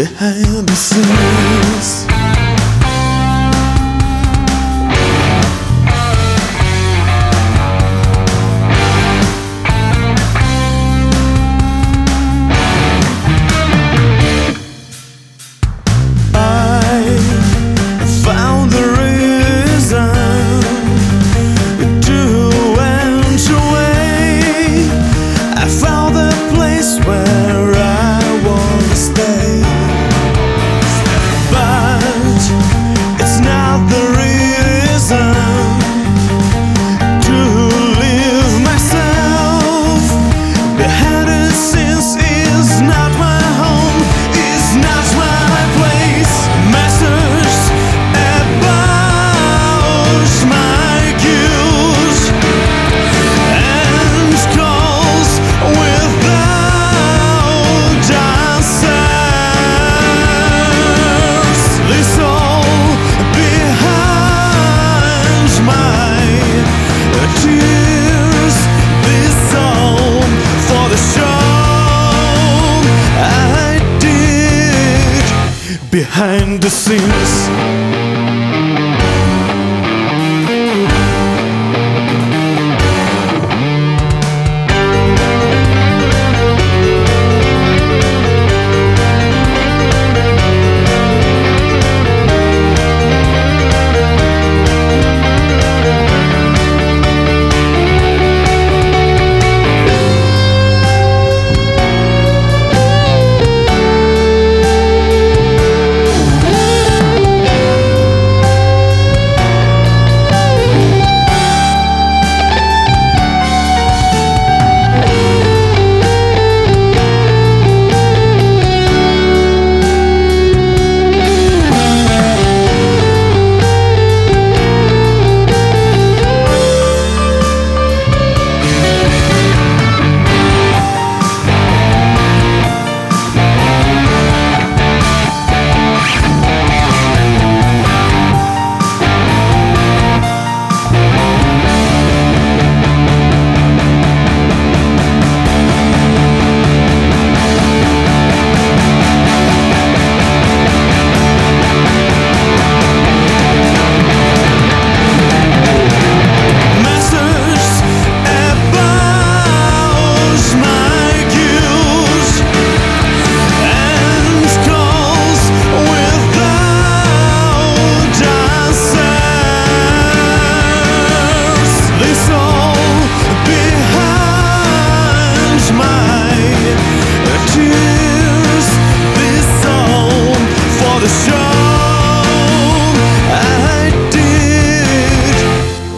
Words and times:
behind 0.00 0.66
the 0.66 0.74
scenes. 0.74 2.09
Behind 76.20 76.62
the 76.62 76.68
scenes. 76.68 77.89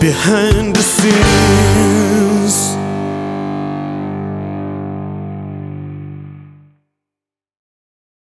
behind 0.00 0.74
the 0.74 0.82
scenes. 0.82 1.99